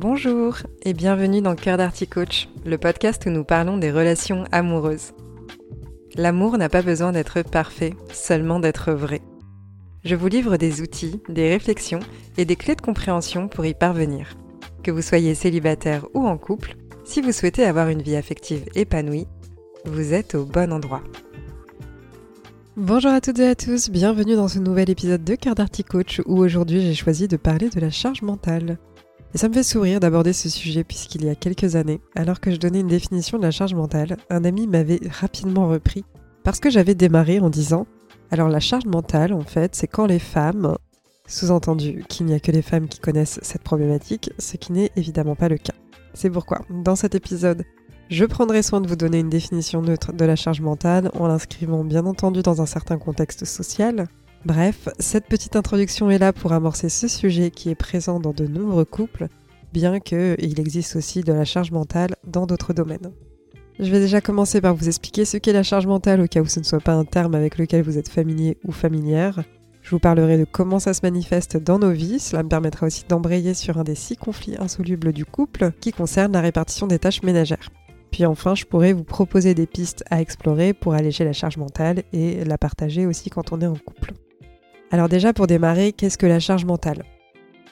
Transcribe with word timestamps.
Bonjour 0.00 0.56
et 0.82 0.94
bienvenue 0.94 1.42
dans 1.42 1.54
Cœur 1.54 1.76
d'Articoach, 1.76 2.48
le 2.64 2.78
podcast 2.78 3.26
où 3.26 3.28
nous 3.28 3.44
parlons 3.44 3.76
des 3.76 3.92
relations 3.92 4.44
amoureuses. 4.50 5.12
L'amour 6.14 6.56
n'a 6.56 6.70
pas 6.70 6.80
besoin 6.80 7.12
d'être 7.12 7.42
parfait, 7.42 7.92
seulement 8.10 8.60
d'être 8.60 8.92
vrai. 8.92 9.20
Je 10.02 10.14
vous 10.14 10.28
livre 10.28 10.56
des 10.56 10.80
outils, 10.80 11.20
des 11.28 11.50
réflexions 11.50 12.00
et 12.38 12.46
des 12.46 12.56
clés 12.56 12.76
de 12.76 12.80
compréhension 12.80 13.46
pour 13.46 13.66
y 13.66 13.74
parvenir. 13.74 14.38
Que 14.82 14.90
vous 14.90 15.02
soyez 15.02 15.34
célibataire 15.34 16.06
ou 16.14 16.26
en 16.26 16.38
couple, 16.38 16.76
si 17.04 17.20
vous 17.20 17.32
souhaitez 17.32 17.64
avoir 17.64 17.90
une 17.90 18.00
vie 18.00 18.16
affective 18.16 18.64
épanouie, 18.74 19.26
vous 19.84 20.14
êtes 20.14 20.34
au 20.34 20.46
bon 20.46 20.72
endroit. 20.72 21.02
Bonjour 22.74 23.10
à 23.10 23.20
toutes 23.20 23.40
et 23.40 23.48
à 23.48 23.54
tous, 23.54 23.90
bienvenue 23.90 24.34
dans 24.34 24.48
ce 24.48 24.60
nouvel 24.60 24.88
épisode 24.88 25.24
de 25.24 25.34
Cœur 25.34 25.54
d'Articoach 25.54 26.22
où 26.24 26.38
aujourd'hui 26.38 26.80
j'ai 26.80 26.94
choisi 26.94 27.28
de 27.28 27.36
parler 27.36 27.68
de 27.68 27.80
la 27.80 27.90
charge 27.90 28.22
mentale. 28.22 28.78
Et 29.32 29.38
ça 29.38 29.48
me 29.48 29.54
fait 29.54 29.62
sourire 29.62 30.00
d'aborder 30.00 30.32
ce 30.32 30.48
sujet 30.48 30.82
puisqu'il 30.82 31.24
y 31.24 31.28
a 31.28 31.34
quelques 31.34 31.76
années, 31.76 32.00
alors 32.16 32.40
que 32.40 32.50
je 32.50 32.56
donnais 32.56 32.80
une 32.80 32.88
définition 32.88 33.38
de 33.38 33.44
la 33.44 33.52
charge 33.52 33.74
mentale, 33.74 34.16
un 34.28 34.44
ami 34.44 34.66
m'avait 34.66 35.00
rapidement 35.08 35.68
repris 35.68 36.04
parce 36.42 36.58
que 36.58 36.70
j'avais 36.70 36.94
démarré 36.94 37.38
en 37.38 37.50
disant 37.50 37.86
alors 38.32 38.48
la 38.48 38.60
charge 38.60 38.86
mentale 38.86 39.32
en 39.32 39.42
fait 39.42 39.74
c'est 39.74 39.86
quand 39.86 40.06
les 40.06 40.18
femmes, 40.18 40.76
sous-entendu 41.26 42.04
qu'il 42.08 42.26
n'y 42.26 42.34
a 42.34 42.40
que 42.40 42.50
les 42.50 42.62
femmes 42.62 42.88
qui 42.88 42.98
connaissent 42.98 43.38
cette 43.42 43.62
problématique, 43.62 44.32
ce 44.38 44.56
qui 44.56 44.72
n'est 44.72 44.90
évidemment 44.96 45.36
pas 45.36 45.48
le 45.48 45.58
cas. 45.58 45.74
C'est 46.12 46.30
pourquoi 46.30 46.62
dans 46.70 46.96
cet 46.96 47.14
épisode 47.14 47.64
je 48.08 48.24
prendrai 48.24 48.64
soin 48.64 48.80
de 48.80 48.88
vous 48.88 48.96
donner 48.96 49.20
une 49.20 49.30
définition 49.30 49.82
neutre 49.82 50.12
de 50.12 50.24
la 50.24 50.34
charge 50.34 50.60
mentale 50.60 51.12
en 51.14 51.28
l'inscrivant 51.28 51.84
bien 51.84 52.06
entendu 52.06 52.42
dans 52.42 52.60
un 52.60 52.66
certain 52.66 52.98
contexte 52.98 53.44
social, 53.44 54.08
Bref, 54.46 54.88
cette 54.98 55.26
petite 55.26 55.54
introduction 55.54 56.10
est 56.10 56.18
là 56.18 56.32
pour 56.32 56.52
amorcer 56.52 56.88
ce 56.88 57.08
sujet 57.08 57.50
qui 57.50 57.68
est 57.68 57.74
présent 57.74 58.20
dans 58.20 58.32
de 58.32 58.46
nombreux 58.46 58.86
couples, 58.86 59.28
bien 59.74 60.00
qu'il 60.00 60.58
existe 60.58 60.96
aussi 60.96 61.20
de 61.20 61.32
la 61.32 61.44
charge 61.44 61.72
mentale 61.72 62.16
dans 62.26 62.46
d'autres 62.46 62.72
domaines. 62.72 63.12
Je 63.78 63.90
vais 63.90 64.00
déjà 64.00 64.22
commencer 64.22 64.62
par 64.62 64.74
vous 64.74 64.88
expliquer 64.88 65.26
ce 65.26 65.36
qu'est 65.36 65.52
la 65.52 65.62
charge 65.62 65.86
mentale 65.86 66.22
au 66.22 66.26
cas 66.26 66.40
où 66.40 66.46
ce 66.46 66.58
ne 66.58 66.64
soit 66.64 66.80
pas 66.80 66.94
un 66.94 67.04
terme 67.04 67.34
avec 67.34 67.58
lequel 67.58 67.82
vous 67.82 67.98
êtes 67.98 68.08
familier 68.08 68.56
ou 68.64 68.72
familière. 68.72 69.44
Je 69.82 69.90
vous 69.90 69.98
parlerai 69.98 70.38
de 70.38 70.46
comment 70.46 70.78
ça 70.78 70.94
se 70.94 71.00
manifeste 71.02 71.58
dans 71.58 71.78
nos 71.78 71.92
vies, 71.92 72.18
cela 72.18 72.42
me 72.42 72.48
permettra 72.48 72.86
aussi 72.86 73.04
d'embrayer 73.06 73.52
sur 73.52 73.78
un 73.78 73.84
des 73.84 73.94
six 73.94 74.16
conflits 74.16 74.56
insolubles 74.58 75.12
du 75.12 75.26
couple 75.26 75.72
qui 75.80 75.92
concerne 75.92 76.32
la 76.32 76.40
répartition 76.40 76.86
des 76.86 76.98
tâches 76.98 77.22
ménagères. 77.22 77.70
Puis 78.10 78.24
enfin, 78.24 78.54
je 78.54 78.64
pourrais 78.64 78.94
vous 78.94 79.04
proposer 79.04 79.54
des 79.54 79.66
pistes 79.66 80.02
à 80.10 80.22
explorer 80.22 80.72
pour 80.72 80.94
alléger 80.94 81.24
la 81.24 81.34
charge 81.34 81.58
mentale 81.58 82.04
et 82.14 82.42
la 82.44 82.56
partager 82.56 83.04
aussi 83.06 83.28
quand 83.28 83.52
on 83.52 83.60
est 83.60 83.66
en 83.66 83.76
couple. 83.76 84.14
Alors 84.92 85.08
déjà 85.08 85.32
pour 85.32 85.46
démarrer, 85.46 85.92
qu'est-ce 85.92 86.18
que 86.18 86.26
la 86.26 86.40
charge 86.40 86.64
mentale? 86.64 87.04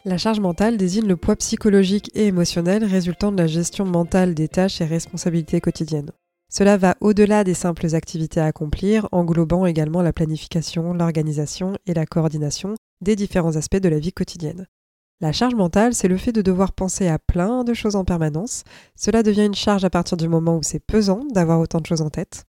La 0.04 0.18
charge 0.18 0.38
mentale 0.38 0.76
désigne 0.76 1.08
le 1.08 1.16
poids 1.16 1.34
psychologique 1.34 2.10
et 2.14 2.28
émotionnel 2.28 2.84
résultant 2.84 3.32
de 3.32 3.38
la 3.38 3.48
gestion 3.48 3.84
mentale 3.84 4.34
des 4.34 4.46
tâches 4.46 4.80
et 4.80 4.84
responsabilités 4.84 5.60
quotidiennes. 5.60 6.12
Cela 6.48 6.76
va 6.76 6.96
au-delà 7.00 7.42
des 7.42 7.54
simples 7.54 7.94
activités 7.94 8.40
à 8.40 8.46
accomplir, 8.46 9.08
englobant 9.10 9.66
également 9.66 10.00
la 10.00 10.12
planification, 10.12 10.94
l'organisation 10.94 11.76
et 11.86 11.92
la 11.92 12.06
coordination 12.06 12.74
des 13.02 13.16
différents 13.16 13.56
aspects 13.56 13.76
de 13.76 13.88
la 13.88 13.98
vie 13.98 14.12
quotidienne. 14.12 14.66
La 15.20 15.32
charge 15.32 15.56
mentale, 15.56 15.94
c'est 15.94 16.06
le 16.06 16.16
fait 16.16 16.32
de 16.32 16.42
devoir 16.42 16.72
penser 16.72 17.08
à 17.08 17.18
plein 17.18 17.64
de 17.64 17.74
choses 17.74 17.96
en 17.96 18.04
permanence. 18.04 18.62
Cela 18.94 19.24
devient 19.24 19.46
une 19.46 19.54
charge 19.54 19.84
à 19.84 19.90
partir 19.90 20.16
du 20.16 20.28
moment 20.28 20.56
où 20.56 20.62
c'est 20.62 20.78
pesant 20.78 21.24
d'avoir 21.34 21.58
autant 21.58 21.80
de 21.80 21.86
choses 21.86 22.02
en 22.02 22.10
tête. 22.10 22.44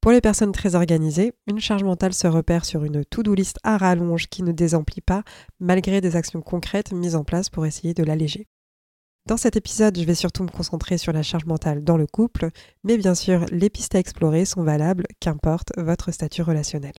Pour 0.00 0.12
les 0.12 0.20
personnes 0.20 0.52
très 0.52 0.76
organisées, 0.76 1.32
une 1.48 1.58
charge 1.58 1.82
mentale 1.82 2.14
se 2.14 2.28
repère 2.28 2.64
sur 2.64 2.84
une 2.84 3.04
to-do 3.04 3.34
list 3.34 3.58
à 3.64 3.76
rallonge 3.76 4.28
qui 4.28 4.42
ne 4.42 4.52
désemplit 4.52 5.00
pas, 5.00 5.24
malgré 5.58 6.00
des 6.00 6.14
actions 6.14 6.40
concrètes 6.40 6.92
mises 6.92 7.16
en 7.16 7.24
place 7.24 7.50
pour 7.50 7.66
essayer 7.66 7.94
de 7.94 8.04
l'alléger. 8.04 8.46
Dans 9.26 9.36
cet 9.36 9.56
épisode, 9.56 9.98
je 9.98 10.04
vais 10.04 10.14
surtout 10.14 10.44
me 10.44 10.50
concentrer 10.50 10.98
sur 10.98 11.12
la 11.12 11.22
charge 11.22 11.44
mentale 11.44 11.84
dans 11.84 11.96
le 11.96 12.06
couple, 12.06 12.50
mais 12.84 12.96
bien 12.96 13.14
sûr, 13.14 13.44
les 13.50 13.68
pistes 13.68 13.94
à 13.94 13.98
explorer 13.98 14.44
sont 14.44 14.62
valables, 14.62 15.04
qu'importe 15.20 15.72
votre 15.76 16.12
statut 16.12 16.42
relationnel. 16.42 16.94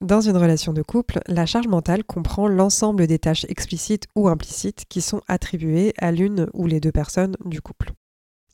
Dans 0.00 0.20
une 0.20 0.36
relation 0.36 0.72
de 0.72 0.82
couple, 0.82 1.18
la 1.26 1.44
charge 1.44 1.66
mentale 1.66 2.04
comprend 2.04 2.46
l'ensemble 2.46 3.08
des 3.08 3.18
tâches 3.18 3.44
explicites 3.48 4.06
ou 4.14 4.28
implicites 4.28 4.84
qui 4.88 5.02
sont 5.02 5.20
attribuées 5.26 5.92
à 5.98 6.12
l'une 6.12 6.46
ou 6.54 6.66
les 6.66 6.78
deux 6.78 6.92
personnes 6.92 7.36
du 7.44 7.60
couple. 7.60 7.92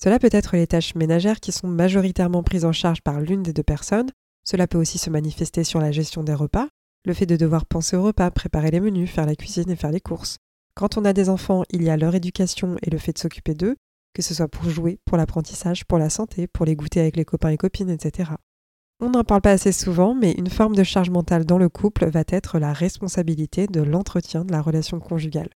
Cela 0.04 0.18
peut 0.18 0.28
être 0.32 0.54
les 0.54 0.66
tâches 0.66 0.94
ménagères 0.96 1.40
qui 1.40 1.50
sont 1.50 1.66
majoritairement 1.66 2.42
prises 2.42 2.66
en 2.66 2.72
charge 2.72 3.00
par 3.00 3.22
l'une 3.22 3.42
des 3.42 3.54
deux 3.54 3.62
personnes. 3.62 4.10
Cela 4.46 4.66
peut 4.66 4.76
aussi 4.76 4.98
se 4.98 5.08
manifester 5.08 5.64
sur 5.64 5.80
la 5.80 5.92
gestion 5.92 6.22
des 6.22 6.34
repas, 6.34 6.68
le 7.06 7.14
fait 7.14 7.24
de 7.24 7.36
devoir 7.36 7.64
penser 7.64 7.96
aux 7.96 8.02
repas, 8.02 8.30
préparer 8.30 8.70
les 8.70 8.80
menus, 8.80 9.10
faire 9.10 9.24
la 9.24 9.34
cuisine 9.34 9.70
et 9.70 9.76
faire 9.76 9.92
les 9.92 10.02
courses. 10.02 10.36
Quand 10.74 10.98
on 10.98 11.06
a 11.06 11.14
des 11.14 11.30
enfants, 11.30 11.62
il 11.70 11.82
y 11.82 11.88
a 11.88 11.96
leur 11.96 12.14
éducation 12.14 12.76
et 12.82 12.90
le 12.90 12.98
fait 12.98 13.14
de 13.14 13.18
s'occuper 13.18 13.54
d'eux, 13.54 13.76
que 14.12 14.20
ce 14.20 14.34
soit 14.34 14.46
pour 14.46 14.68
jouer, 14.68 14.98
pour 15.06 15.16
l'apprentissage, 15.16 15.86
pour 15.86 15.96
la 15.96 16.10
santé, 16.10 16.48
pour 16.48 16.66
les 16.66 16.76
goûter 16.76 17.00
avec 17.00 17.16
les 17.16 17.24
copains 17.24 17.48
et 17.48 17.56
copines, 17.56 17.88
etc. 17.88 18.32
On 19.00 19.08
n'en 19.08 19.24
parle 19.24 19.40
pas 19.40 19.52
assez 19.52 19.72
souvent, 19.72 20.14
mais 20.14 20.32
une 20.32 20.50
forme 20.50 20.76
de 20.76 20.84
charge 20.84 21.08
mentale 21.08 21.46
dans 21.46 21.56
le 21.56 21.70
couple 21.70 22.10
va 22.10 22.24
être 22.28 22.58
la 22.58 22.74
responsabilité 22.74 23.68
de 23.68 23.80
l'entretien 23.80 24.44
de 24.44 24.52
la 24.52 24.60
relation 24.60 25.00
conjugale. 25.00 25.48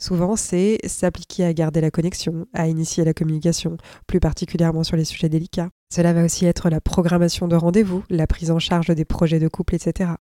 Souvent, 0.00 0.36
c'est 0.36 0.78
s'appliquer 0.86 1.44
à 1.44 1.52
garder 1.52 1.80
la 1.80 1.90
connexion, 1.90 2.46
à 2.54 2.68
initier 2.68 3.04
la 3.04 3.14
communication, 3.14 3.76
plus 4.06 4.20
particulièrement 4.20 4.84
sur 4.84 4.96
les 4.96 5.04
sujets 5.04 5.28
délicats. 5.28 5.70
Cela 5.92 6.12
va 6.12 6.24
aussi 6.24 6.46
être 6.46 6.70
la 6.70 6.80
programmation 6.80 7.48
de 7.48 7.56
rendez-vous, 7.56 8.04
la 8.08 8.28
prise 8.28 8.52
en 8.52 8.60
charge 8.60 8.88
des 8.88 9.04
projets 9.04 9.40
de 9.40 9.48
couple, 9.48 9.74
etc. 9.74 10.12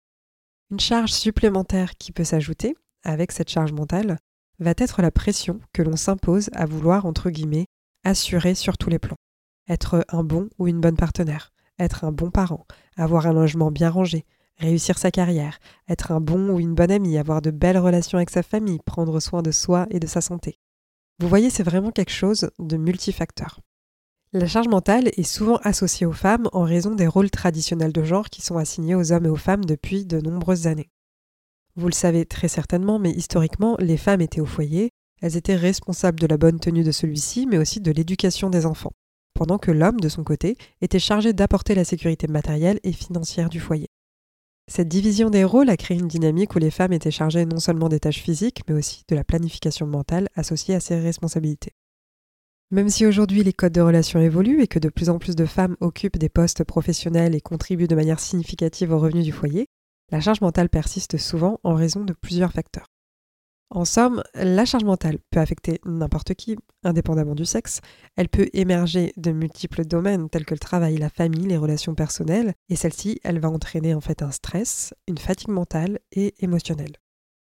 Une 0.71 0.79
charge 0.79 1.11
supplémentaire 1.11 1.95
qui 1.95 2.11
peut 2.11 2.23
s'ajouter, 2.23 2.75
avec 3.03 3.31
cette 3.31 3.49
charge 3.49 3.71
mentale, 3.71 4.17
va 4.59 4.73
être 4.77 5.03
la 5.03 5.11
pression 5.11 5.59
que 5.73 5.83
l'on 5.83 5.95
s'impose 5.95 6.49
à 6.53 6.65
vouloir, 6.65 7.05
entre 7.05 7.29
guillemets, 7.29 7.67
assurer 8.03 8.55
sur 8.55 8.77
tous 8.79 8.89
les 8.89 8.99
plans. 8.99 9.17
Être 9.69 10.05
un 10.09 10.23
bon 10.23 10.49
ou 10.57 10.67
une 10.67 10.81
bonne 10.81 10.97
partenaire, 10.97 11.51
être 11.77 12.03
un 12.03 12.11
bon 12.11 12.31
parent, 12.31 12.65
avoir 12.95 13.27
un 13.27 13.33
logement 13.33 13.69
bien 13.69 13.91
rangé, 13.91 14.25
réussir 14.57 14.97
sa 14.97 15.11
carrière, 15.11 15.59
être 15.87 16.11
un 16.11 16.19
bon 16.19 16.49
ou 16.49 16.59
une 16.59 16.75
bonne 16.75 16.91
amie, 16.91 17.17
avoir 17.17 17.41
de 17.41 17.51
belles 17.51 17.77
relations 17.77 18.17
avec 18.17 18.29
sa 18.29 18.43
famille, 18.43 18.79
prendre 18.85 19.19
soin 19.19 19.41
de 19.41 19.51
soi 19.51 19.87
et 19.89 19.99
de 19.99 20.07
sa 20.07 20.21
santé. 20.21 20.59
Vous 21.19 21.27
voyez, 21.27 21.49
c'est 21.49 21.63
vraiment 21.63 21.91
quelque 21.91 22.11
chose 22.11 22.49
de 22.59 22.77
multifacteur. 22.77 23.59
La 24.33 24.45
charge 24.45 24.67
mentale 24.67 25.09
est 25.15 25.23
souvent 25.23 25.55
associée 25.63 26.05
aux 26.05 26.11
femmes 26.11 26.49
en 26.51 26.63
raison 26.63 26.93
des 26.93 27.07
rôles 27.07 27.31
traditionnels 27.31 27.93
de 27.93 28.03
genre 28.03 28.29
qui 28.29 28.41
sont 28.41 28.57
assignés 28.57 28.93
aux 28.93 29.11
hommes 29.11 29.25
et 29.25 29.29
aux 29.29 29.35
femmes 29.35 29.65
depuis 29.65 30.05
de 30.05 30.19
nombreuses 30.19 30.67
années. 30.67 30.89
Vous 31.75 31.87
le 31.87 31.93
savez 31.93 32.25
très 32.25 32.47
certainement, 32.47 32.99
mais 32.99 33.11
historiquement, 33.11 33.77
les 33.79 33.97
femmes 33.97 34.21
étaient 34.21 34.41
au 34.41 34.45
foyer, 34.45 34.91
elles 35.21 35.37
étaient 35.37 35.55
responsables 35.55 36.19
de 36.19 36.27
la 36.27 36.37
bonne 36.37 36.59
tenue 36.59 36.83
de 36.83 36.91
celui-ci, 36.91 37.47
mais 37.47 37.57
aussi 37.57 37.79
de 37.79 37.91
l'éducation 37.91 38.49
des 38.49 38.65
enfants, 38.65 38.93
pendant 39.33 39.57
que 39.57 39.71
l'homme, 39.71 39.99
de 39.99 40.09
son 40.09 40.23
côté, 40.23 40.57
était 40.81 40.99
chargé 40.99 41.33
d'apporter 41.33 41.73
la 41.73 41.85
sécurité 41.85 42.27
matérielle 42.27 42.79
et 42.83 42.91
financière 42.91 43.49
du 43.49 43.59
foyer. 43.59 43.87
Cette 44.69 44.89
division 44.89 45.29
des 45.29 45.45
rôles 45.45 45.69
a 45.69 45.77
créé 45.77 45.97
une 45.97 46.09
dynamique 46.09 46.53
où 46.55 46.59
les 46.59 46.71
femmes 46.71 46.91
étaient 46.91 47.09
chargées 47.09 47.45
non 47.45 47.59
seulement 47.59 47.87
des 47.87 48.01
tâches 48.01 48.19
physiques, 48.19 48.63
mais 48.67 48.75
aussi 48.75 49.03
de 49.07 49.15
la 49.15 49.23
planification 49.23 49.87
mentale 49.87 50.27
associée 50.35 50.75
à 50.75 50.81
ces 50.81 50.99
responsabilités. 50.99 51.71
Même 52.69 52.89
si 52.89 53.05
aujourd'hui 53.05 53.43
les 53.43 53.53
codes 53.53 53.71
de 53.71 53.79
relation 53.79 54.19
évoluent 54.19 54.61
et 54.61 54.67
que 54.67 54.79
de 54.79 54.89
plus 54.89 55.09
en 55.09 55.19
plus 55.19 55.37
de 55.37 55.45
femmes 55.45 55.77
occupent 55.79 56.17
des 56.17 56.27
postes 56.27 56.65
professionnels 56.65 57.33
et 57.33 57.39
contribuent 57.39 57.87
de 57.87 57.95
manière 57.95 58.19
significative 58.19 58.91
aux 58.91 58.99
revenus 58.99 59.23
du 59.23 59.31
foyer, 59.31 59.67
la 60.11 60.19
charge 60.19 60.41
mentale 60.41 60.67
persiste 60.67 61.17
souvent 61.17 61.61
en 61.63 61.73
raison 61.73 62.03
de 62.03 62.13
plusieurs 62.13 62.51
facteurs. 62.51 62.87
En 63.69 63.83
somme, 63.83 64.23
la 64.33 64.63
charge 64.63 64.85
mentale 64.85 65.17
peut 65.29 65.41
affecter 65.41 65.81
n'importe 65.85 66.33
qui, 66.35 66.55
indépendamment 66.83 67.35
du 67.35 67.45
sexe. 67.45 67.81
Elle 68.15 68.29
peut 68.29 68.47
émerger 68.53 69.11
de 69.17 69.31
multiples 69.31 69.83
domaines 69.85 70.29
tels 70.29 70.45
que 70.45 70.53
le 70.53 70.59
travail, 70.59 70.97
la 70.97 71.09
famille, 71.09 71.47
les 71.47 71.57
relations 71.57 71.93
personnelles, 71.93 72.53
et 72.69 72.77
celle-ci, 72.77 73.19
elle 73.25 73.39
va 73.39 73.49
entraîner 73.49 73.93
en 73.93 73.99
fait 73.99 74.21
un 74.21 74.31
stress, 74.31 74.93
une 75.07 75.17
fatigue 75.17 75.49
mentale 75.49 75.99
et 76.13 76.33
émotionnelle. 76.39 76.95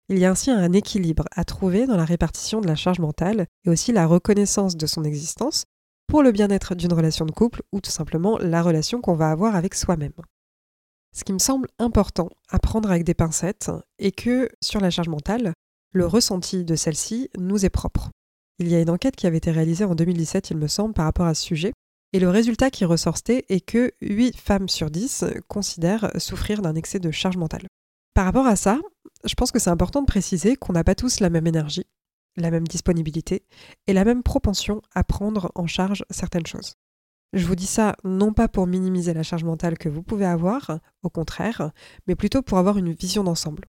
Il 0.09 0.19
y 0.19 0.25
a 0.25 0.29
ainsi 0.29 0.51
un 0.51 0.73
équilibre 0.73 1.25
à 1.31 1.45
trouver 1.45 1.87
dans 1.87 1.97
la 1.97 2.05
répartition 2.05 2.61
de 2.61 2.67
la 2.67 2.75
charge 2.75 2.99
mentale 2.99 3.47
et 3.65 3.69
aussi 3.69 3.91
la 3.91 4.05
reconnaissance 4.05 4.77
de 4.77 4.85
son 4.85 5.03
existence 5.03 5.63
pour 6.07 6.21
le 6.21 6.31
bien-être 6.31 6.75
d'une 6.75 6.93
relation 6.93 7.25
de 7.25 7.31
couple 7.31 7.63
ou 7.71 7.81
tout 7.81 7.89
simplement 7.89 8.37
la 8.37 8.61
relation 8.61 9.01
qu'on 9.01 9.15
va 9.15 9.31
avoir 9.31 9.55
avec 9.55 9.73
soi-même. 9.73 10.13
Ce 11.15 11.23
qui 11.23 11.33
me 11.33 11.39
semble 11.39 11.69
important 11.79 12.29
à 12.49 12.59
prendre 12.59 12.91
avec 12.91 13.03
des 13.03 13.13
pincettes 13.13 13.71
est 13.97 14.11
que 14.11 14.49
sur 14.61 14.81
la 14.81 14.89
charge 14.89 15.09
mentale, 15.09 15.53
le 15.93 16.07
ressenti 16.07 16.65
de 16.65 16.75
celle-ci 16.75 17.29
nous 17.37 17.65
est 17.65 17.69
propre. 17.69 18.09
Il 18.59 18.67
y 18.67 18.75
a 18.75 18.81
une 18.81 18.89
enquête 18.89 19.15
qui 19.15 19.27
avait 19.27 19.37
été 19.37 19.51
réalisée 19.51 19.85
en 19.85 19.95
2017, 19.95 20.49
il 20.49 20.57
me 20.57 20.67
semble, 20.67 20.93
par 20.93 21.05
rapport 21.05 21.27
à 21.27 21.33
ce 21.33 21.43
sujet, 21.43 21.71
et 22.13 22.19
le 22.19 22.29
résultat 22.29 22.69
qui 22.69 22.85
ressortait 22.85 23.45
est 23.49 23.61
que 23.61 23.91
8 24.01 24.37
femmes 24.37 24.69
sur 24.69 24.91
10 24.91 25.25
considèrent 25.47 26.11
souffrir 26.17 26.61
d'un 26.61 26.75
excès 26.75 26.99
de 26.99 27.11
charge 27.11 27.37
mentale. 27.37 27.67
Par 28.13 28.25
rapport 28.25 28.45
à 28.45 28.55
ça, 28.55 28.79
je 29.23 29.33
pense 29.35 29.51
que 29.51 29.59
c'est 29.59 29.71
important 29.71 30.01
de 30.01 30.07
préciser 30.07 30.55
qu'on 30.55 30.73
n'a 30.73 30.83
pas 30.83 30.95
tous 30.95 31.19
la 31.19 31.29
même 31.29 31.47
énergie, 31.47 31.85
la 32.37 32.51
même 32.51 32.67
disponibilité 32.67 33.43
et 33.87 33.93
la 33.93 34.05
même 34.05 34.21
propension 34.21 34.81
à 34.93 35.03
prendre 35.03 35.51
en 35.55 35.65
charge 35.65 36.05
certaines 36.09 36.45
choses. 36.45 36.73
Je 37.33 37.47
vous 37.47 37.55
dis 37.55 37.65
ça 37.65 37.95
non 38.03 38.31
pas 38.31 38.47
pour 38.47 38.67
minimiser 38.67 39.13
la 39.15 39.23
charge 39.23 39.43
mentale 39.43 39.79
que 39.79 39.89
vous 39.89 40.03
pouvez 40.03 40.25
avoir, 40.25 40.79
au 41.01 41.09
contraire, 41.09 41.71
mais 42.07 42.15
plutôt 42.15 42.43
pour 42.43 42.59
avoir 42.59 42.77
une 42.77 42.93
vision 42.93 43.23
d'ensemble. 43.23 43.65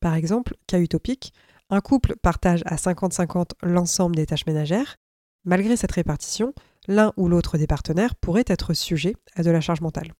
Par 0.00 0.14
exemple, 0.14 0.56
cas 0.66 0.80
utopique, 0.80 1.32
Un 1.72 1.80
couple 1.80 2.16
partage 2.20 2.62
à 2.66 2.74
50-50 2.74 3.50
l'ensemble 3.62 4.16
des 4.16 4.26
tâches 4.26 4.46
ménagères. 4.46 4.96
Malgré 5.44 5.76
cette 5.76 5.92
répartition, 5.92 6.52
l'un 6.88 7.12
ou 7.16 7.28
l'autre 7.28 7.58
des 7.58 7.68
partenaires 7.68 8.16
pourrait 8.16 8.44
être 8.48 8.74
sujet 8.74 9.14
à 9.36 9.44
de 9.44 9.50
la 9.50 9.60
charge 9.60 9.80
mentale. 9.80 10.12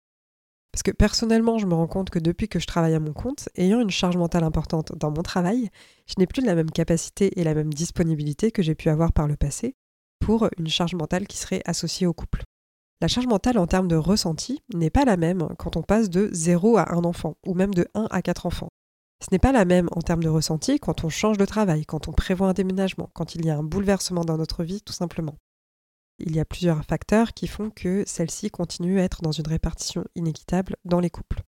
Parce 0.72 0.84
que 0.84 0.92
personnellement, 0.92 1.58
je 1.58 1.66
me 1.66 1.74
rends 1.74 1.88
compte 1.88 2.10
que 2.10 2.20
depuis 2.20 2.48
que 2.48 2.60
je 2.60 2.66
travaille 2.66 2.94
à 2.94 3.00
mon 3.00 3.12
compte, 3.12 3.48
ayant 3.56 3.80
une 3.80 3.90
charge 3.90 4.16
mentale 4.16 4.44
importante 4.44 4.96
dans 4.96 5.10
mon 5.10 5.22
travail, 5.22 5.70
je 6.06 6.14
n'ai 6.18 6.28
plus 6.28 6.44
la 6.44 6.54
même 6.54 6.70
capacité 6.70 7.40
et 7.40 7.42
la 7.42 7.54
même 7.54 7.74
disponibilité 7.74 8.52
que 8.52 8.62
j'ai 8.62 8.76
pu 8.76 8.88
avoir 8.88 9.12
par 9.12 9.26
le 9.26 9.36
passé 9.36 9.74
pour 10.20 10.48
une 10.58 10.68
charge 10.68 10.94
mentale 10.94 11.26
qui 11.26 11.38
serait 11.38 11.62
associée 11.64 12.06
au 12.06 12.12
couple. 12.12 12.44
La 13.00 13.08
charge 13.08 13.26
mentale 13.26 13.58
en 13.58 13.66
termes 13.66 13.88
de 13.88 13.96
ressenti 13.96 14.60
n'est 14.72 14.90
pas 14.90 15.04
la 15.04 15.16
même 15.16 15.48
quand 15.58 15.76
on 15.76 15.82
passe 15.82 16.10
de 16.10 16.28
0 16.32 16.76
à 16.76 16.92
1 16.92 17.04
enfant, 17.04 17.34
ou 17.44 17.54
même 17.54 17.74
de 17.74 17.88
1 17.94 18.06
à 18.10 18.22
4 18.22 18.46
enfants. 18.46 18.68
Ce 19.22 19.28
n'est 19.32 19.38
pas 19.38 19.52
la 19.52 19.64
même 19.64 19.88
en 19.92 20.00
termes 20.00 20.22
de 20.22 20.28
ressenti 20.28 20.78
quand 20.78 21.04
on 21.04 21.10
change 21.10 21.36
de 21.36 21.44
travail, 21.44 21.84
quand 21.84 22.08
on 22.08 22.12
prévoit 22.12 22.48
un 22.48 22.54
déménagement, 22.54 23.10
quand 23.12 23.34
il 23.34 23.44
y 23.44 23.50
a 23.50 23.56
un 23.56 23.62
bouleversement 23.62 24.24
dans 24.24 24.38
notre 24.38 24.64
vie, 24.64 24.80
tout 24.80 24.94
simplement. 24.94 25.36
Il 26.18 26.34
y 26.34 26.40
a 26.40 26.44
plusieurs 26.44 26.84
facteurs 26.84 27.32
qui 27.32 27.46
font 27.46 27.70
que 27.70 28.04
celle-ci 28.06 28.50
continue 28.50 29.00
à 29.00 29.04
être 29.04 29.22
dans 29.22 29.32
une 29.32 29.46
répartition 29.46 30.04
inéquitable 30.14 30.76
dans 30.84 31.00
les 31.00 31.10
couples. 31.10 31.42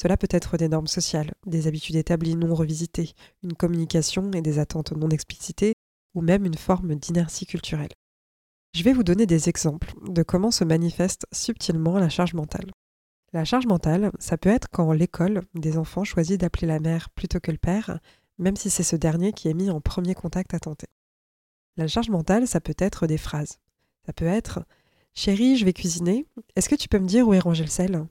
Cela 0.00 0.16
peut 0.16 0.28
être 0.30 0.56
des 0.56 0.68
normes 0.68 0.86
sociales, 0.86 1.32
des 1.46 1.66
habitudes 1.66 1.96
établies 1.96 2.34
non 2.34 2.54
revisitées, 2.54 3.12
une 3.42 3.54
communication 3.54 4.30
et 4.32 4.42
des 4.42 4.58
attentes 4.58 4.92
non 4.92 5.08
explicitées, 5.10 5.74
ou 6.14 6.20
même 6.20 6.44
une 6.44 6.56
forme 6.56 6.94
d'inertie 6.94 7.46
culturelle. 7.46 7.92
Je 8.74 8.82
vais 8.82 8.92
vous 8.92 9.04
donner 9.04 9.26
des 9.26 9.48
exemples 9.48 9.94
de 10.08 10.22
comment 10.22 10.50
se 10.50 10.64
manifeste 10.64 11.26
subtilement 11.32 11.98
la 11.98 12.08
charge 12.08 12.34
mentale. 12.34 12.70
La 13.34 13.44
charge 13.44 13.66
mentale, 13.66 14.12
ça 14.20 14.38
peut 14.38 14.48
être 14.48 14.68
quand 14.70 14.92
l'école 14.92 15.42
des 15.54 15.76
enfants 15.76 16.04
choisit 16.04 16.40
d'appeler 16.40 16.68
la 16.68 16.78
mère 16.78 17.10
plutôt 17.10 17.40
que 17.40 17.50
le 17.50 17.58
père, 17.58 17.98
même 18.38 18.54
si 18.54 18.70
c'est 18.70 18.84
ce 18.84 18.94
dernier 18.94 19.32
qui 19.32 19.48
est 19.48 19.54
mis 19.54 19.70
en 19.70 19.80
premier 19.80 20.14
contact 20.14 20.54
à 20.54 20.60
tenter. 20.60 20.86
La 21.76 21.88
charge 21.88 22.10
mentale, 22.10 22.46
ça 22.46 22.60
peut 22.60 22.76
être 22.78 23.08
des 23.08 23.18
phrases. 23.18 23.58
Ça 24.06 24.12
peut 24.12 24.24
être 24.24 24.64
Chérie, 25.14 25.56
je 25.56 25.64
vais 25.64 25.72
cuisiner. 25.72 26.26
Est-ce 26.54 26.68
que 26.68 26.76
tu 26.76 26.88
peux 26.88 27.00
me 27.00 27.08
dire 27.08 27.26
où 27.26 27.34
est 27.34 27.40
rangé 27.40 27.64
le 27.64 27.70
sel? 27.70 28.06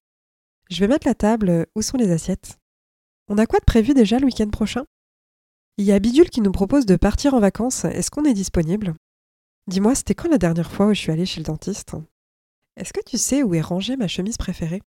Je 0.70 0.80
vais 0.82 0.90
mettre 0.90 1.08
la 1.08 1.16
table. 1.16 1.68
Où 1.74 1.82
sont 1.82 1.98
les 1.98 2.12
assiettes 2.12 2.60
On 3.30 3.38
a 3.38 3.46
quoi 3.46 3.60
de 3.60 3.66
prévu 3.66 3.94
déjà 3.94 4.20
le 4.20 4.26
week-end 4.26 4.50
prochain? 4.50 4.84
Il 5.78 5.86
y 5.86 5.94
a 5.94 6.00
Bidule 6.00 6.30
qui 6.30 6.42
nous 6.42 6.52
propose 6.52 6.86
de 6.86 6.98
partir 6.98 7.34
en 7.34 7.40
vacances. 7.40 7.86
Est-ce 7.86 8.12
qu'on 8.12 8.26
est 8.26 8.34
disponible? 8.34 8.94
Dis-moi, 9.68 9.96
c'était 9.96 10.16
quand 10.16 10.30
la 10.30 10.38
dernière 10.38 10.70
fois 10.70 10.88
où 10.88 10.94
je 10.94 11.00
suis 11.00 11.14
allée 11.14 11.26
chez 11.26 11.40
le 11.40 11.46
dentiste? 11.46 11.96
Est-ce 12.76 12.92
que 12.92 13.04
tu 13.06 13.18
sais 13.18 13.42
où 13.42 13.54
est 13.54 13.62
rangée 13.62 13.96
ma 13.96 14.10
chemise 14.10 14.38
préférée? 14.38 14.82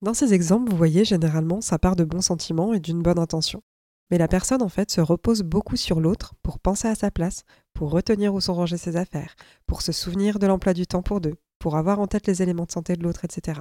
Dans 0.00 0.14
ces 0.14 0.32
exemples, 0.32 0.70
vous 0.70 0.76
voyez, 0.76 1.04
généralement, 1.04 1.60
ça 1.60 1.78
part 1.78 1.96
de 1.96 2.04
bons 2.04 2.20
sentiments 2.20 2.72
et 2.72 2.78
d'une 2.78 3.02
bonne 3.02 3.18
intention. 3.18 3.62
Mais 4.10 4.18
la 4.18 4.28
personne, 4.28 4.62
en 4.62 4.68
fait, 4.68 4.90
se 4.90 5.00
repose 5.00 5.42
beaucoup 5.42 5.76
sur 5.76 6.00
l'autre 6.00 6.34
pour 6.42 6.60
penser 6.60 6.86
à 6.86 6.94
sa 6.94 7.10
place, 7.10 7.42
pour 7.74 7.90
retenir 7.90 8.32
où 8.32 8.40
sont 8.40 8.54
rangées 8.54 8.78
ses 8.78 8.96
affaires, 8.96 9.34
pour 9.66 9.82
se 9.82 9.90
souvenir 9.90 10.38
de 10.38 10.46
l'emploi 10.46 10.72
du 10.72 10.86
temps 10.86 11.02
pour 11.02 11.20
deux, 11.20 11.34
pour 11.58 11.76
avoir 11.76 11.98
en 11.98 12.06
tête 12.06 12.28
les 12.28 12.42
éléments 12.42 12.64
de 12.64 12.72
santé 12.72 12.94
de 12.94 13.02
l'autre, 13.02 13.24
etc. 13.24 13.60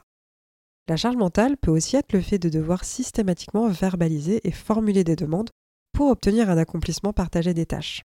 La 0.88 0.95
charge 0.95 1.18
mentale 1.18 1.57
peut 1.57 1.72
aussi 1.72 1.98
être 1.98 2.13
le 2.13 2.22
fait 2.22 2.39
de 2.39 2.50
devoir 2.50 2.86
systématiquement 2.86 3.68
verbaliser 3.68 4.48
et 4.48 4.51
formuler 4.51 5.04
des 5.04 5.16
demandes 5.16 5.50
pour 5.92 6.10
obtenir 6.12 6.50
un 6.50 6.57
accomplissement 6.57 7.13
partagé 7.13 7.54
des 7.54 7.66
tâches. 7.66 8.04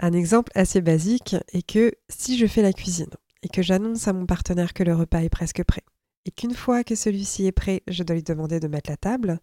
Un 0.00 0.12
exemple 0.12 0.50
assez 0.54 0.80
basique 0.80 1.36
est 1.52 1.62
que 1.62 1.92
si 2.08 2.36
je 2.36 2.46
fais 2.46 2.62
la 2.62 2.72
cuisine 2.72 3.10
et 3.42 3.48
que 3.48 3.62
j'annonce 3.62 4.08
à 4.08 4.12
mon 4.12 4.26
partenaire 4.26 4.74
que 4.74 4.82
le 4.82 4.94
repas 4.94 5.22
est 5.22 5.30
presque 5.30 5.62
prêt, 5.64 5.84
et 6.24 6.30
qu'une 6.30 6.54
fois 6.54 6.84
que 6.84 6.94
celui-ci 6.94 7.46
est 7.46 7.52
prêt, 7.52 7.82
je 7.88 8.02
dois 8.02 8.16
lui 8.16 8.22
demander 8.22 8.60
de 8.60 8.68
mettre 8.68 8.90
la 8.90 8.96
table, 8.96 9.40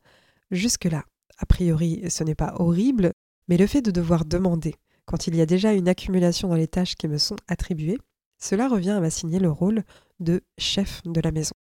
jusque-là, 0.51 1.03
a 1.37 1.45
priori, 1.45 2.03
ce 2.09 2.23
n'est 2.23 2.35
pas 2.35 2.55
horrible, 2.57 3.13
mais 3.47 3.57
le 3.57 3.67
fait 3.67 3.81
de 3.81 3.91
devoir 3.91 4.25
demander, 4.25 4.75
quand 5.05 5.27
il 5.27 5.35
y 5.35 5.41
a 5.41 5.45
déjà 5.45 5.73
une 5.73 5.87
accumulation 5.87 6.49
dans 6.49 6.55
les 6.55 6.67
tâches 6.67 6.95
qui 6.95 7.07
me 7.07 7.17
sont 7.17 7.37
attribuées, 7.47 7.97
cela 8.39 8.67
revient 8.67 8.91
à 8.91 8.99
m'assigner 8.99 9.39
le 9.39 9.49
rôle 9.49 9.83
de 10.19 10.41
chef 10.57 11.01
de 11.05 11.21
la 11.21 11.31
maison. 11.31 11.55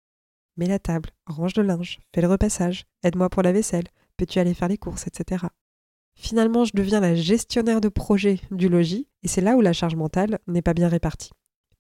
Mets 0.58 0.68
la 0.68 0.80
table, 0.80 1.10
range 1.26 1.56
le 1.56 1.64
linge, 1.64 2.00
fais 2.14 2.22
le 2.22 2.28
repassage, 2.28 2.86
aide-moi 3.04 3.30
pour 3.30 3.42
la 3.44 3.52
vaisselle, 3.52 3.88
peux-tu 4.18 4.40
aller 4.40 4.54
faire 4.54 4.68
les 4.68 4.78
courses, 4.78 5.08
etc. 5.08 5.46
Finalement, 6.16 6.64
je 6.64 6.72
deviens 6.76 7.00
la 7.00 7.16
gestionnaire 7.16 7.82
de 7.82 7.90
projet 7.90 8.40
du 8.52 8.70
logis, 8.70 9.08
et 9.24 9.28
c'est 9.28 9.42
là 9.42 9.56
où 9.56 9.62
la 9.62 9.74
charge 9.74 9.96
mentale 9.96 10.40
n'est 10.48 10.62
pas 10.62 10.76
bien 10.76 10.88
répartie. 10.88 11.32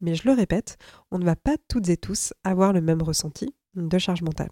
Mais 0.01 0.15
je 0.15 0.27
le 0.27 0.33
répète, 0.33 0.77
on 1.11 1.19
ne 1.19 1.25
va 1.25 1.35
pas 1.35 1.55
toutes 1.67 1.89
et 1.89 1.97
tous 1.97 2.33
avoir 2.43 2.73
le 2.73 2.81
même 2.81 3.01
ressenti 3.01 3.53
de 3.75 3.97
charge 3.97 4.21
mentale. 4.21 4.49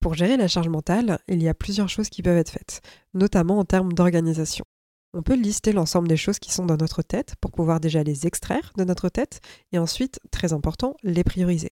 Pour 0.00 0.14
gérer 0.14 0.36
la 0.36 0.48
charge 0.48 0.68
mentale, 0.68 1.18
il 1.28 1.42
y 1.42 1.48
a 1.48 1.54
plusieurs 1.54 1.88
choses 1.88 2.10
qui 2.10 2.22
peuvent 2.22 2.36
être 2.36 2.50
faites, 2.50 2.80
notamment 3.14 3.58
en 3.58 3.64
termes 3.64 3.92
d'organisation. 3.92 4.64
On 5.14 5.22
peut 5.22 5.34
lister 5.34 5.72
l'ensemble 5.72 6.08
des 6.08 6.16
choses 6.16 6.38
qui 6.38 6.52
sont 6.52 6.66
dans 6.66 6.76
notre 6.76 7.02
tête 7.02 7.34
pour 7.40 7.50
pouvoir 7.50 7.80
déjà 7.80 8.02
les 8.02 8.26
extraire 8.26 8.72
de 8.76 8.84
notre 8.84 9.08
tête 9.08 9.40
et 9.72 9.78
ensuite, 9.78 10.20
très 10.30 10.52
important, 10.52 10.94
les 11.02 11.24
prioriser. 11.24 11.70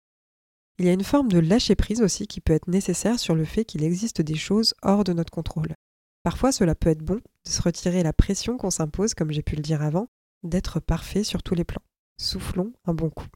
Il 0.79 0.87
y 0.87 0.88
a 0.88 0.93
une 0.93 1.05
forme 1.05 1.29
de 1.29 1.38
lâcher 1.38 1.75
prise 1.75 2.03
aussi 2.03 2.27
qui 2.27 2.41
peut 2.41 2.53
être 2.53 2.69
nécessaire 2.69 3.19
sur 3.19 3.35
le 3.35 3.44
fait 3.44 3.65
qu'il 3.65 3.85
existe 3.85 4.23
des 4.23 4.37
choses 4.37 4.75
hors 4.83 5.05
de 5.05 5.12
notre 5.12 5.31
contrôle. 5.31 5.75
Parfois, 6.23 6.50
cela 6.53 6.75
peut 6.75 6.91
être 6.91 7.05
bon 7.05 7.21
de 7.44 7.50
se 7.50 7.62
retirer 7.62 8.03
la 8.03 8.12
pression 8.12 8.56
qu'on 8.56 8.71
s'impose, 8.71 9.15
comme 9.15 9.31
j'ai 9.31 9.43
pu 9.43 9.56
le 9.56 9.62
dire 9.62 9.83
avant, 9.83 10.09
d'être 10.43 10.81
parfait 10.81 11.23
sur 11.23 11.43
tous 11.43 11.55
les 11.55 11.65
plans. 11.65 11.83
Soufflons 12.18 12.72
un 12.84 12.94
bon 12.94 13.10
coup. 13.10 13.26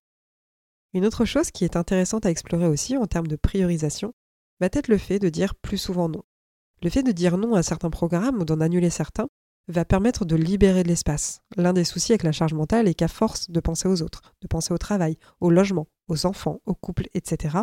Une 0.92 1.04
autre 1.04 1.24
chose 1.24 1.50
qui 1.50 1.64
est 1.64 1.76
intéressante 1.76 2.26
à 2.26 2.30
explorer 2.30 2.66
aussi 2.66 2.96
en 2.96 3.06
termes 3.06 3.26
de 3.26 3.36
priorisation 3.36 4.12
va 4.60 4.68
être 4.72 4.88
le 4.88 4.98
fait 4.98 5.18
de 5.18 5.28
dire 5.28 5.54
plus 5.54 5.78
souvent 5.78 6.08
non. 6.08 6.22
Le 6.82 6.90
fait 6.90 7.02
de 7.02 7.12
dire 7.12 7.36
non 7.36 7.54
à 7.54 7.62
certains 7.62 7.90
programmes 7.90 8.40
ou 8.40 8.44
d'en 8.44 8.60
annuler 8.60 8.90
certains 8.90 9.28
va 9.68 9.84
permettre 9.84 10.24
de 10.24 10.34
libérer 10.34 10.82
de 10.82 10.88
l'espace. 10.88 11.42
L'un 11.56 11.72
des 11.72 11.84
soucis 11.84 12.12
avec 12.12 12.22
la 12.22 12.32
charge 12.32 12.54
mentale 12.54 12.88
est 12.88 12.94
qu'à 12.94 13.08
force 13.08 13.50
de 13.50 13.60
penser 13.60 13.86
aux 13.86 14.02
autres, 14.02 14.34
de 14.40 14.48
penser 14.48 14.72
au 14.72 14.78
travail, 14.78 15.16
au 15.40 15.50
logement, 15.50 15.86
aux 16.08 16.26
enfants, 16.26 16.60
aux 16.66 16.74
couples, 16.74 17.08
etc., 17.14 17.58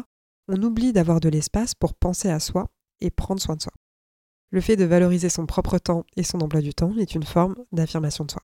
on 0.48 0.62
oublie 0.64 0.94
d'avoir 0.94 1.20
de 1.20 1.30
l'espace 1.30 1.76
pour 1.76 1.94
penser 1.94 2.30
à 2.30 2.40
soi 2.40 2.70
et 3.02 3.10
prendre 3.10 3.42
soin 3.42 3.56
de 3.56 3.62
soi. 3.62 3.74
Le 4.50 4.62
fait 4.62 4.78
de 4.78 4.86
valoriser 4.86 5.30
son 5.30 5.46
propre 5.46 5.78
temps 5.78 6.06
et 6.16 6.24
son 6.24 6.40
emploi 6.40 6.62
du 6.62 6.74
temps 6.74 6.96
est 6.98 7.16
une 7.16 7.24
forme 7.24 7.56
d'affirmation 7.74 8.24
de 8.24 8.32
soi. 8.32 8.42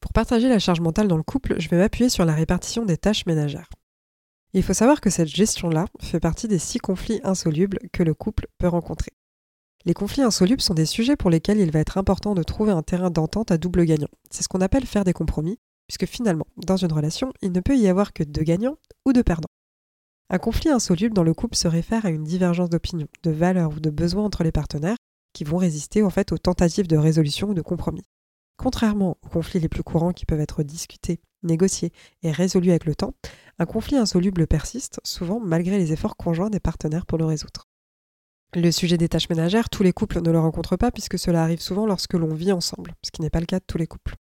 Pour 0.00 0.12
partager 0.12 0.48
la 0.48 0.58
charge 0.58 0.80
mentale 0.80 1.08
dans 1.08 1.16
le 1.16 1.22
couple, 1.22 1.56
je 1.58 1.68
vais 1.68 1.78
m'appuyer 1.78 2.08
sur 2.08 2.24
la 2.24 2.34
répartition 2.34 2.84
des 2.84 2.96
tâches 2.96 3.26
ménagères. 3.26 3.68
Il 4.54 4.62
faut 4.62 4.72
savoir 4.72 5.00
que 5.00 5.10
cette 5.10 5.28
gestion-là 5.28 5.86
fait 6.00 6.20
partie 6.20 6.48
des 6.48 6.58
six 6.58 6.78
conflits 6.78 7.20
insolubles 7.24 7.78
que 7.92 8.02
le 8.02 8.14
couple 8.14 8.46
peut 8.58 8.68
rencontrer. 8.68 9.12
Les 9.84 9.94
conflits 9.94 10.22
insolubles 10.22 10.62
sont 10.62 10.74
des 10.74 10.86
sujets 10.86 11.16
pour 11.16 11.30
lesquels 11.30 11.60
il 11.60 11.70
va 11.70 11.80
être 11.80 11.98
important 11.98 12.34
de 12.34 12.42
trouver 12.42 12.72
un 12.72 12.82
terrain 12.82 13.10
d'entente 13.10 13.50
à 13.50 13.58
double 13.58 13.84
gagnant. 13.84 14.08
C'est 14.30 14.42
ce 14.42 14.48
qu'on 14.48 14.60
appelle 14.60 14.86
faire 14.86 15.04
des 15.04 15.12
compromis, 15.12 15.58
puisque 15.86 16.06
finalement, 16.06 16.46
dans 16.56 16.76
une 16.76 16.92
relation, 16.92 17.32
il 17.42 17.52
ne 17.52 17.60
peut 17.60 17.76
y 17.76 17.88
avoir 17.88 18.12
que 18.12 18.22
deux 18.22 18.42
gagnants 18.42 18.76
ou 19.04 19.12
deux 19.12 19.22
perdants. 19.22 19.48
Un 20.30 20.38
conflit 20.38 20.68
insoluble 20.70 21.14
dans 21.14 21.22
le 21.22 21.32
couple 21.32 21.56
se 21.56 21.68
réfère 21.68 22.04
à 22.04 22.10
une 22.10 22.24
divergence 22.24 22.68
d'opinion, 22.68 23.08
de 23.22 23.30
valeurs 23.30 23.72
ou 23.72 23.80
de 23.80 23.90
besoins 23.90 24.24
entre 24.24 24.44
les 24.44 24.52
partenaires 24.52 24.96
qui 25.32 25.44
vont 25.44 25.56
résister 25.56 26.02
en 26.02 26.10
fait 26.10 26.32
aux 26.32 26.38
tentatives 26.38 26.86
de 26.86 26.96
résolution 26.96 27.50
ou 27.50 27.54
de 27.54 27.62
compromis. 27.62 28.04
Contrairement 28.58 29.16
aux 29.22 29.28
conflits 29.28 29.60
les 29.60 29.68
plus 29.68 29.84
courants 29.84 30.12
qui 30.12 30.26
peuvent 30.26 30.40
être 30.40 30.64
discutés, 30.64 31.20
négociés 31.44 31.92
et 32.22 32.32
résolus 32.32 32.70
avec 32.70 32.86
le 32.86 32.96
temps, 32.96 33.14
un 33.60 33.66
conflit 33.66 33.96
insoluble 33.96 34.48
persiste, 34.48 35.00
souvent 35.04 35.38
malgré 35.38 35.78
les 35.78 35.92
efforts 35.92 36.16
conjoints 36.16 36.50
des 36.50 36.58
partenaires 36.58 37.06
pour 37.06 37.18
le 37.18 37.24
résoudre. 37.24 37.68
Le 38.54 38.70
sujet 38.72 38.98
des 38.98 39.08
tâches 39.08 39.28
ménagères, 39.28 39.70
tous 39.70 39.84
les 39.84 39.92
couples 39.92 40.20
ne 40.20 40.30
le 40.32 40.40
rencontrent 40.40 40.76
pas 40.76 40.90
puisque 40.90 41.18
cela 41.20 41.44
arrive 41.44 41.60
souvent 41.60 41.86
lorsque 41.86 42.14
l'on 42.14 42.34
vit 42.34 42.50
ensemble, 42.50 42.94
ce 43.04 43.12
qui 43.12 43.22
n'est 43.22 43.30
pas 43.30 43.40
le 43.40 43.46
cas 43.46 43.60
de 43.60 43.64
tous 43.64 43.78
les 43.78 43.86
couples. 43.86 44.16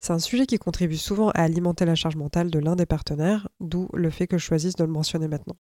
C'est 0.00 0.12
un 0.12 0.18
sujet 0.18 0.46
qui 0.46 0.58
contribue 0.58 0.96
souvent 0.96 1.30
à 1.30 1.42
alimenter 1.42 1.84
la 1.84 1.94
charge 1.94 2.16
mentale 2.16 2.50
de 2.50 2.58
l'un 2.58 2.76
des 2.76 2.86
partenaires, 2.86 3.48
d'où 3.60 3.88
le 3.94 4.10
fait 4.10 4.26
que 4.26 4.38
je 4.38 4.44
choisisse 4.44 4.74
de 4.74 4.84
le 4.84 4.90
mentionner 4.90 5.28
maintenant. 5.28 5.56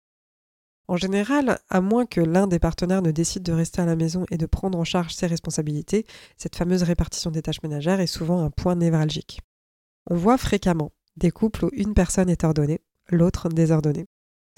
En 0.90 0.96
général, 0.96 1.60
à 1.70 1.82
moins 1.82 2.06
que 2.06 2.22
l'un 2.22 2.48
des 2.48 2.60
partenaires 2.60 3.02
ne 3.02 3.12
décide 3.12 3.44
de 3.44 3.52
rester 3.52 3.82
à 3.82 3.86
la 3.86 3.98
maison 3.98 4.26
et 4.32 4.38
de 4.38 4.46
prendre 4.46 4.78
en 4.78 4.86
charge 4.86 5.14
ses 5.14 5.28
responsabilités, 5.28 6.06
cette 6.38 6.56
fameuse 6.56 6.84
répartition 6.84 7.30
des 7.30 7.42
tâches 7.42 7.62
ménagères 7.62 8.00
est 8.00 8.08
souvent 8.08 8.42
un 8.42 8.50
point 8.50 8.76
névralgique. 8.76 9.42
On 10.10 10.16
voit 10.16 10.38
fréquemment 10.38 10.94
des 11.18 11.32
couples 11.32 11.66
où 11.66 11.70
une 11.74 11.94
personne 11.94 12.30
est 12.30 12.46
ordonnée, 12.46 12.80
l'autre 13.10 13.50
désordonnée. 13.50 14.06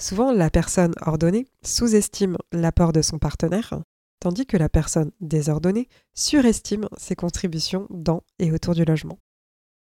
Souvent, 0.00 0.32
la 0.32 0.50
personne 0.50 0.94
ordonnée 1.04 1.48
sous-estime 1.62 2.38
l'apport 2.52 2.92
de 2.92 3.02
son 3.02 3.18
partenaire, 3.18 3.82
tandis 4.20 4.46
que 4.46 4.56
la 4.56 4.68
personne 4.68 5.10
désordonnée 5.20 5.88
surestime 6.14 6.88
ses 6.96 7.16
contributions 7.16 7.88
dans 7.90 8.22
et 8.38 8.52
autour 8.52 8.74
du 8.74 8.84
logement. 8.84 9.18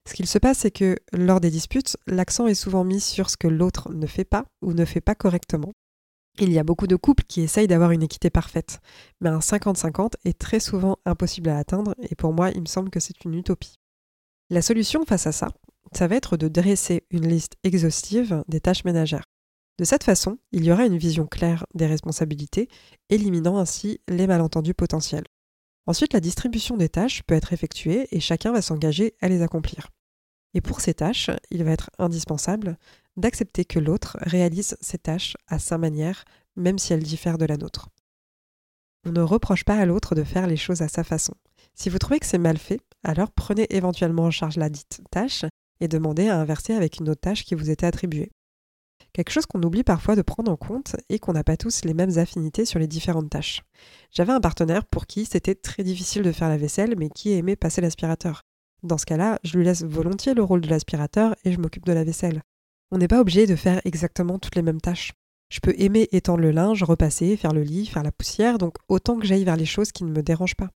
Ce 0.07 0.13
qu'il 0.13 0.27
se 0.27 0.39
passe, 0.39 0.59
c'est 0.59 0.71
que 0.71 0.97
lors 1.11 1.41
des 1.41 1.51
disputes, 1.51 1.97
l'accent 2.07 2.47
est 2.47 2.55
souvent 2.55 2.83
mis 2.83 3.01
sur 3.01 3.29
ce 3.29 3.37
que 3.37 3.47
l'autre 3.47 3.91
ne 3.93 4.07
fait 4.07 4.23
pas 4.23 4.45
ou 4.61 4.73
ne 4.73 4.85
fait 4.85 5.01
pas 5.01 5.13
correctement, 5.13 5.73
il 6.39 6.51
y 6.51 6.59
a 6.59 6.63
beaucoup 6.63 6.87
de 6.87 6.95
couples 6.95 7.23
qui 7.27 7.41
essayent 7.41 7.67
d'avoir 7.67 7.91
une 7.91 8.03
équité 8.03 8.29
parfaite, 8.29 8.79
mais 9.19 9.29
un 9.29 9.39
50-50 9.39 10.13
est 10.25 10.37
très 10.37 10.59
souvent 10.59 10.97
impossible 11.05 11.49
à 11.49 11.57
atteindre 11.57 11.95
et 12.09 12.15
pour 12.15 12.33
moi 12.33 12.51
il 12.51 12.61
me 12.61 12.67
semble 12.67 12.89
que 12.89 12.99
c'est 12.99 13.23
une 13.25 13.33
utopie. 13.33 13.79
La 14.49 14.61
solution 14.61 15.05
face 15.05 15.27
à 15.27 15.31
ça, 15.31 15.49
ça 15.93 16.07
va 16.07 16.15
être 16.15 16.37
de 16.37 16.47
dresser 16.47 17.03
une 17.09 17.27
liste 17.27 17.55
exhaustive 17.63 18.43
des 18.47 18.59
tâches 18.59 18.85
ménagères. 18.85 19.25
De 19.77 19.85
cette 19.85 20.03
façon, 20.03 20.37
il 20.51 20.63
y 20.63 20.71
aura 20.71 20.85
une 20.85 20.97
vision 20.97 21.25
claire 21.25 21.65
des 21.73 21.87
responsabilités, 21.87 22.67
éliminant 23.09 23.57
ainsi 23.57 23.99
les 24.07 24.27
malentendus 24.27 24.73
potentiels. 24.73 25.25
Ensuite, 25.87 26.13
la 26.13 26.19
distribution 26.19 26.77
des 26.77 26.89
tâches 26.89 27.23
peut 27.23 27.33
être 27.33 27.53
effectuée 27.53 28.07
et 28.11 28.19
chacun 28.19 28.51
va 28.51 28.61
s'engager 28.61 29.15
à 29.21 29.27
les 29.27 29.41
accomplir. 29.41 29.89
Et 30.53 30.61
pour 30.61 30.81
ces 30.81 30.93
tâches, 30.93 31.29
il 31.49 31.63
va 31.63 31.71
être 31.71 31.89
indispensable 31.97 32.77
d'accepter 33.17 33.65
que 33.65 33.79
l'autre 33.79 34.17
réalise 34.21 34.77
ces 34.81 34.97
tâches 34.97 35.35
à 35.47 35.59
sa 35.59 35.77
manière, 35.77 36.25
même 36.55 36.77
si 36.77 36.93
elles 36.93 37.03
diffèrent 37.03 37.37
de 37.37 37.45
la 37.45 37.57
nôtre. 37.57 37.89
On 39.05 39.11
ne 39.11 39.21
reproche 39.21 39.63
pas 39.63 39.77
à 39.77 39.85
l'autre 39.85 40.13
de 40.13 40.23
faire 40.23 40.47
les 40.47 40.57
choses 40.57 40.81
à 40.81 40.87
sa 40.87 41.03
façon. 41.03 41.33
Si 41.73 41.89
vous 41.89 41.97
trouvez 41.97 42.19
que 42.19 42.25
c'est 42.25 42.37
mal 42.37 42.57
fait, 42.57 42.81
alors 43.03 43.31
prenez 43.31 43.65
éventuellement 43.75 44.25
en 44.25 44.31
charge 44.31 44.57
la 44.57 44.69
dite 44.69 45.01
tâche 45.09 45.45
et 45.79 45.87
demandez 45.87 46.27
à 46.27 46.39
inverser 46.39 46.73
avec 46.73 46.99
une 46.99 47.09
autre 47.09 47.21
tâche 47.21 47.43
qui 47.43 47.55
vous 47.55 47.69
était 47.69 47.87
attribuée. 47.87 48.31
Quelque 49.13 49.31
chose 49.31 49.45
qu'on 49.45 49.63
oublie 49.63 49.83
parfois 49.83 50.15
de 50.15 50.21
prendre 50.21 50.51
en 50.51 50.55
compte 50.55 50.95
est 51.09 51.19
qu'on 51.19 51.33
n'a 51.33 51.43
pas 51.43 51.57
tous 51.57 51.83
les 51.83 51.93
mêmes 51.93 52.17
affinités 52.17 52.65
sur 52.65 52.79
les 52.79 52.87
différentes 52.87 53.29
tâches. 53.29 53.63
J'avais 54.11 54.31
un 54.31 54.39
partenaire 54.39 54.85
pour 54.85 55.05
qui 55.07 55.25
c'était 55.25 55.55
très 55.55 55.83
difficile 55.83 56.21
de 56.21 56.31
faire 56.31 56.49
la 56.49 56.57
vaisselle 56.57 56.95
mais 56.97 57.09
qui 57.09 57.31
aimait 57.31 57.55
passer 57.55 57.81
l'aspirateur. 57.81 58.43
Dans 58.83 58.97
ce 58.97 59.05
cas-là, 59.05 59.39
je 59.43 59.57
lui 59.57 59.65
laisse 59.65 59.83
volontiers 59.83 60.33
le 60.33 60.43
rôle 60.43 60.61
de 60.61 60.69
l'aspirateur 60.69 61.35
et 61.43 61.51
je 61.51 61.59
m'occupe 61.59 61.85
de 61.85 61.93
la 61.93 62.03
vaisselle. 62.03 62.41
On 62.91 62.97
n'est 62.97 63.07
pas 63.07 63.21
obligé 63.21 63.45
de 63.45 63.55
faire 63.55 63.81
exactement 63.85 64.39
toutes 64.39 64.55
les 64.55 64.63
mêmes 64.63 64.81
tâches. 64.81 65.13
Je 65.49 65.59
peux 65.59 65.73
aimer 65.77 66.07
étendre 66.11 66.41
le 66.41 66.51
linge, 66.51 66.83
repasser, 66.83 67.37
faire 67.37 67.53
le 67.53 67.61
lit, 67.61 67.85
faire 67.85 68.03
la 68.03 68.11
poussière, 68.11 68.57
donc 68.57 68.75
autant 68.87 69.17
que 69.17 69.25
j'aille 69.25 69.43
vers 69.43 69.57
les 69.57 69.65
choses 69.65 69.91
qui 69.91 70.03
ne 70.03 70.11
me 70.11 70.23
dérangent 70.23 70.55
pas. 70.55 70.69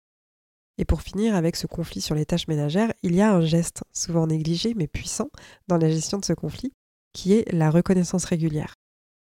Et 0.77 0.85
pour 0.85 1.01
finir 1.01 1.35
avec 1.35 1.55
ce 1.55 1.67
conflit 1.67 2.01
sur 2.01 2.15
les 2.15 2.25
tâches 2.25 2.47
ménagères, 2.47 2.93
il 3.01 3.15
y 3.15 3.21
a 3.21 3.33
un 3.33 3.41
geste, 3.41 3.83
souvent 3.93 4.27
négligé 4.27 4.73
mais 4.75 4.87
puissant, 4.87 5.29
dans 5.67 5.77
la 5.77 5.89
gestion 5.89 6.17
de 6.17 6.25
ce 6.25 6.33
conflit, 6.33 6.73
qui 7.13 7.33
est 7.33 7.51
la 7.53 7.69
reconnaissance 7.69 8.25
régulière. 8.25 8.75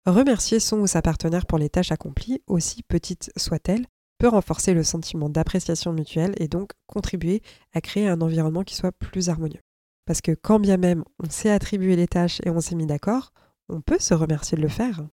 Remercier 0.06 0.60
son 0.60 0.80
ou 0.80 0.86
sa 0.86 1.00
partenaire 1.00 1.46
pour 1.46 1.58
les 1.58 1.70
tâches 1.70 1.92
accomplies, 1.92 2.42
aussi 2.46 2.82
petites 2.82 3.30
soient-elles, 3.36 3.86
peut 4.24 4.28
renforcer 4.28 4.72
le 4.72 4.84
sentiment 4.84 5.28
d'appréciation 5.28 5.92
mutuelle 5.92 6.32
et 6.38 6.48
donc 6.48 6.70
contribuer 6.86 7.42
à 7.74 7.82
créer 7.82 8.08
un 8.08 8.22
environnement 8.22 8.64
qui 8.64 8.74
soit 8.74 8.90
plus 8.90 9.28
harmonieux. 9.28 9.60
Parce 10.06 10.22
que 10.22 10.32
quand 10.32 10.58
bien 10.58 10.78
même 10.78 11.04
on 11.22 11.28
s'est 11.28 11.50
attribué 11.50 11.94
les 11.94 12.08
tâches 12.08 12.40
et 12.42 12.48
on 12.48 12.62
s'est 12.62 12.74
mis 12.74 12.86
d'accord, 12.86 13.34
on 13.68 13.82
peut 13.82 13.98
se 13.98 14.14
remercier 14.14 14.56
de 14.56 14.62
le 14.62 14.68
faire. 14.68 15.06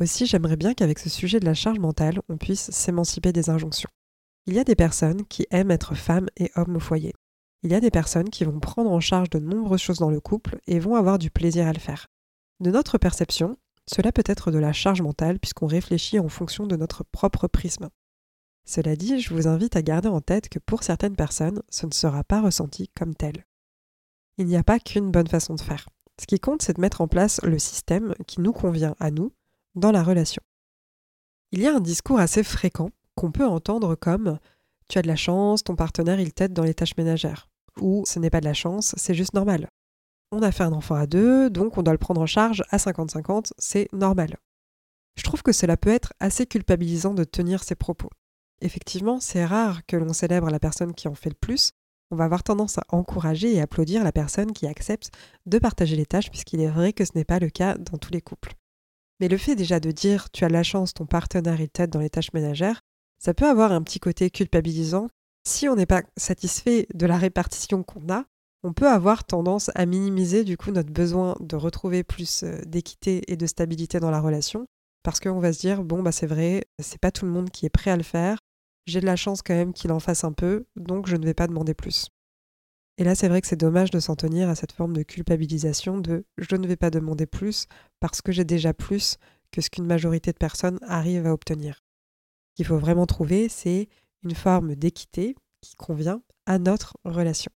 Aussi, 0.00 0.24
j'aimerais 0.24 0.56
bien 0.56 0.72
qu'avec 0.72 0.98
ce 0.98 1.10
sujet 1.10 1.40
de 1.40 1.44
la 1.44 1.52
charge 1.52 1.78
mentale, 1.78 2.22
on 2.30 2.38
puisse 2.38 2.70
s'émanciper 2.70 3.34
des 3.34 3.50
injonctions. 3.50 3.90
Il 4.46 4.54
y 4.54 4.58
a 4.58 4.64
des 4.64 4.76
personnes 4.76 5.26
qui 5.26 5.46
aiment 5.50 5.70
être 5.70 5.94
femmes 5.94 6.30
et 6.38 6.50
hommes 6.56 6.76
au 6.76 6.80
foyer. 6.80 7.12
Il 7.64 7.70
y 7.70 7.74
a 7.74 7.80
des 7.80 7.90
personnes 7.90 8.30
qui 8.30 8.44
vont 8.44 8.60
prendre 8.60 8.92
en 8.92 9.00
charge 9.00 9.28
de 9.28 9.40
nombreuses 9.40 9.82
choses 9.82 9.98
dans 9.98 10.10
le 10.10 10.20
couple 10.20 10.58
et 10.66 10.78
vont 10.78 10.94
avoir 10.94 11.18
du 11.18 11.30
plaisir 11.30 11.66
à 11.66 11.72
le 11.74 11.80
faire. 11.80 12.06
De 12.60 12.70
notre 12.70 12.96
perception, 12.96 13.58
cela 13.86 14.10
peut 14.10 14.24
être 14.24 14.50
de 14.50 14.58
la 14.58 14.72
charge 14.72 15.02
mentale 15.02 15.38
puisqu'on 15.38 15.66
réfléchit 15.66 16.18
en 16.18 16.30
fonction 16.30 16.66
de 16.66 16.76
notre 16.76 17.04
propre 17.04 17.46
prisme. 17.46 17.90
Cela 18.66 18.96
dit, 18.96 19.20
je 19.20 19.32
vous 19.32 19.46
invite 19.46 19.76
à 19.76 19.82
garder 19.82 20.08
en 20.08 20.20
tête 20.20 20.48
que 20.48 20.58
pour 20.58 20.82
certaines 20.82 21.14
personnes, 21.14 21.62
ce 21.70 21.86
ne 21.86 21.92
sera 21.92 22.24
pas 22.24 22.40
ressenti 22.40 22.88
comme 22.96 23.14
tel. 23.14 23.46
Il 24.38 24.46
n'y 24.46 24.56
a 24.56 24.64
pas 24.64 24.80
qu'une 24.80 25.12
bonne 25.12 25.28
façon 25.28 25.54
de 25.54 25.60
faire. 25.60 25.88
Ce 26.20 26.26
qui 26.26 26.40
compte, 26.40 26.62
c'est 26.62 26.74
de 26.74 26.80
mettre 26.80 27.00
en 27.00 27.08
place 27.08 27.40
le 27.42 27.58
système 27.58 28.14
qui 28.26 28.40
nous 28.40 28.52
convient 28.52 28.96
à 28.98 29.10
nous 29.10 29.32
dans 29.76 29.92
la 29.92 30.02
relation. 30.02 30.42
Il 31.52 31.60
y 31.60 31.68
a 31.68 31.74
un 31.74 31.80
discours 31.80 32.18
assez 32.18 32.42
fréquent 32.42 32.90
qu'on 33.14 33.30
peut 33.30 33.46
entendre 33.46 33.94
comme 33.94 34.38
Tu 34.88 34.98
as 34.98 35.02
de 35.02 35.08
la 35.08 35.16
chance, 35.16 35.62
ton 35.62 35.76
partenaire 35.76 36.20
il 36.20 36.32
t'aide 36.32 36.52
dans 36.52 36.64
les 36.64 36.74
tâches 36.74 36.96
ménagères. 36.96 37.48
Ou 37.80 38.04
ce 38.06 38.18
n'est 38.18 38.30
pas 38.30 38.40
de 38.40 38.46
la 38.46 38.54
chance, 38.54 38.94
c'est 38.96 39.14
juste 39.14 39.34
normal. 39.34 39.68
On 40.32 40.42
a 40.42 40.50
fait 40.50 40.64
un 40.64 40.72
enfant 40.72 40.96
à 40.96 41.06
deux, 41.06 41.50
donc 41.50 41.78
on 41.78 41.82
doit 41.82 41.94
le 41.94 41.98
prendre 41.98 42.20
en 42.20 42.26
charge 42.26 42.64
à 42.70 42.78
50-50, 42.78 43.52
c'est 43.58 43.88
normal. 43.92 44.36
Je 45.16 45.22
trouve 45.22 45.42
que 45.42 45.52
cela 45.52 45.76
peut 45.76 45.90
être 45.90 46.12
assez 46.18 46.46
culpabilisant 46.46 47.14
de 47.14 47.24
tenir 47.24 47.62
ces 47.62 47.76
propos. 47.76 48.10
Effectivement, 48.60 49.20
c'est 49.20 49.44
rare 49.44 49.84
que 49.86 49.96
l'on 49.96 50.12
célèbre 50.12 50.50
la 50.50 50.58
personne 50.58 50.94
qui 50.94 51.08
en 51.08 51.14
fait 51.14 51.30
le 51.30 51.36
plus. 51.36 51.72
On 52.10 52.16
va 52.16 52.24
avoir 52.24 52.42
tendance 52.42 52.78
à 52.78 52.84
encourager 52.90 53.54
et 53.54 53.60
applaudir 53.60 54.04
la 54.04 54.12
personne 54.12 54.52
qui 54.52 54.66
accepte 54.66 55.10
de 55.44 55.58
partager 55.58 55.96
les 55.96 56.06
tâches, 56.06 56.30
puisqu'il 56.30 56.60
est 56.60 56.70
vrai 56.70 56.92
que 56.92 57.04
ce 57.04 57.12
n'est 57.14 57.24
pas 57.24 57.40
le 57.40 57.50
cas 57.50 57.76
dans 57.76 57.98
tous 57.98 58.12
les 58.12 58.20
couples. 58.20 58.54
Mais 59.20 59.28
le 59.28 59.38
fait 59.38 59.56
déjà 59.56 59.80
de 59.80 59.90
dire 59.90 60.30
tu 60.30 60.44
as 60.44 60.48
la 60.48 60.62
chance, 60.62 60.94
ton 60.94 61.06
partenaire 61.06 61.60
est 61.60 61.72
tête 61.72 61.90
dans 61.90 62.00
les 62.00 62.10
tâches 62.10 62.32
ménagères, 62.32 62.80
ça 63.18 63.34
peut 63.34 63.46
avoir 63.46 63.72
un 63.72 63.82
petit 63.82 63.98
côté 63.98 64.30
culpabilisant. 64.30 65.08
Si 65.44 65.68
on 65.68 65.76
n'est 65.76 65.86
pas 65.86 66.02
satisfait 66.16 66.86
de 66.94 67.06
la 67.06 67.16
répartition 67.16 67.82
qu'on 67.82 68.12
a, 68.12 68.24
on 68.62 68.72
peut 68.72 68.88
avoir 68.88 69.24
tendance 69.24 69.70
à 69.74 69.86
minimiser 69.86 70.44
du 70.44 70.56
coup 70.56 70.70
notre 70.70 70.92
besoin 70.92 71.36
de 71.40 71.56
retrouver 71.56 72.02
plus 72.02 72.42
euh, 72.42 72.60
d'équité 72.66 73.22
et 73.30 73.36
de 73.36 73.46
stabilité 73.46 74.00
dans 74.00 74.10
la 74.10 74.20
relation, 74.20 74.66
parce 75.02 75.20
qu'on 75.20 75.38
va 75.38 75.52
se 75.52 75.60
dire 75.60 75.84
bon 75.84 76.02
bah 76.02 76.12
c'est 76.12 76.26
vrai, 76.26 76.64
c'est 76.80 77.00
pas 77.00 77.12
tout 77.12 77.26
le 77.26 77.30
monde 77.30 77.50
qui 77.50 77.64
est 77.64 77.70
prêt 77.70 77.90
à 77.90 77.96
le 77.96 78.02
faire, 78.02 78.38
j'ai 78.86 79.00
de 79.00 79.06
la 79.06 79.16
chance 79.16 79.42
quand 79.42 79.54
même 79.54 79.72
qu'il 79.72 79.92
en 79.92 80.00
fasse 80.00 80.24
un 80.24 80.32
peu, 80.32 80.66
donc 80.76 81.08
je 81.08 81.16
ne 81.16 81.24
vais 81.24 81.34
pas 81.34 81.46
demander 81.46 81.74
plus. 81.74 82.08
Et 82.98 83.04
là, 83.04 83.14
c'est 83.14 83.28
vrai 83.28 83.42
que 83.42 83.46
c'est 83.46 83.56
dommage 83.56 83.90
de 83.90 84.00
s'en 84.00 84.16
tenir 84.16 84.48
à 84.48 84.54
cette 84.54 84.72
forme 84.72 84.94
de 84.94 85.02
culpabilisation 85.02 85.98
de 85.98 86.24
je 86.38 86.56
ne 86.56 86.66
vais 86.66 86.76
pas 86.76 86.90
demander 86.90 87.26
plus 87.26 87.66
parce 88.00 88.22
que 88.22 88.32
j'ai 88.32 88.44
déjà 88.44 88.72
plus 88.72 89.18
que 89.52 89.60
ce 89.60 89.68
qu'une 89.68 89.86
majorité 89.86 90.32
de 90.32 90.38
personnes 90.38 90.78
arrivent 90.82 91.26
à 91.26 91.32
obtenir. 91.32 91.82
Ce 92.50 92.56
qu'il 92.56 92.66
faut 92.66 92.78
vraiment 92.78 93.06
trouver, 93.06 93.48
c'est 93.48 93.88
une 94.22 94.34
forme 94.34 94.74
d'équité 94.74 95.36
qui 95.60 95.76
convient 95.76 96.22
à 96.46 96.58
notre 96.58 96.96
relation. 97.04 97.52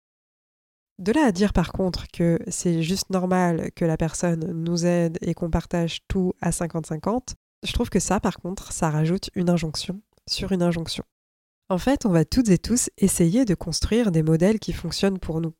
De 0.97 1.11
là 1.11 1.25
à 1.27 1.31
dire 1.31 1.53
par 1.53 1.71
contre 1.71 2.07
que 2.11 2.39
c'est 2.47 2.81
juste 2.81 3.11
normal 3.11 3.69
que 3.75 3.85
la 3.85 3.97
personne 3.97 4.51
nous 4.51 4.87
aide 4.87 5.19
et 5.21 5.35
qu'on 5.35 5.51
partage 5.51 5.99
tout 6.07 6.33
à 6.41 6.49
50-50, 6.49 7.35
je 7.63 7.73
trouve 7.73 7.89
que 7.89 7.99
ça 7.99 8.19
par 8.19 8.37
contre, 8.37 8.71
ça 8.71 8.89
rajoute 8.89 9.29
une 9.35 9.51
injonction 9.51 10.01
sur 10.27 10.51
une 10.51 10.63
injonction. 10.63 11.03
En 11.69 11.77
fait, 11.77 12.05
on 12.05 12.09
va 12.09 12.23
toutes 12.23 12.49
et 12.49 12.57
tous 12.57 12.89
essayer 12.97 13.43
de 13.43 13.53
construire 13.53 14.11
des 14.11 14.23
modèles 14.23 14.59
qui 14.59 14.71
fonctionnent 14.71 15.19
pour 15.19 15.41
nous. 15.41 15.53